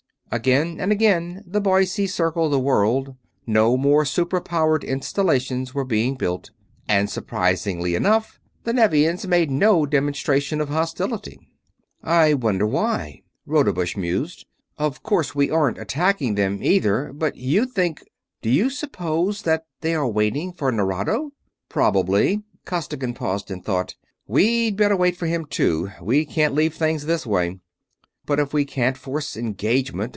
Again 0.33 0.77
and 0.79 0.93
again 0.93 1.43
the 1.45 1.59
Boise 1.59 2.07
circled 2.07 2.53
the 2.53 2.57
world. 2.59 3.17
No 3.45 3.75
more 3.75 4.05
super 4.05 4.39
powered 4.39 4.81
installations 4.81 5.73
were 5.73 5.83
being 5.83 6.15
built. 6.15 6.51
And, 6.87 7.09
surprisingly 7.09 7.95
enough, 7.95 8.39
the 8.63 8.71
Nevians 8.71 9.27
made 9.27 9.51
no 9.51 9.85
demonstration 9.85 10.61
of 10.61 10.69
hostility. 10.69 11.37
"I 12.01 12.33
wonder 12.33 12.65
why?" 12.65 13.23
Rodebush 13.45 13.97
mused. 13.97 14.45
"Of 14.77 15.03
course, 15.03 15.35
we 15.35 15.51
aren't 15.51 15.77
attacking 15.77 16.35
them, 16.35 16.63
either, 16.63 17.11
but 17.11 17.35
you'd 17.35 17.71
think... 17.73 18.01
do 18.41 18.49
you 18.49 18.69
suppose 18.69 19.41
that 19.41 19.65
they 19.81 19.93
are 19.95 20.07
waiting 20.07 20.53
for 20.53 20.71
Nerado?" 20.71 21.31
"Probably." 21.67 22.41
Costigan 22.63 23.13
paused 23.15 23.51
in 23.51 23.63
thought. 23.63 23.95
"We'd 24.27 24.77
better 24.77 24.95
wait 24.95 25.17
for 25.17 25.25
him, 25.25 25.43
too. 25.43 25.91
We 26.01 26.23
can't 26.23 26.55
leave 26.55 26.73
things 26.75 27.05
this 27.05 27.25
way." 27.27 27.59
"But 28.25 28.39
if 28.39 28.53
we 28.53 28.63
can't 28.63 28.95
force 28.97 29.35
engagement 29.35 30.09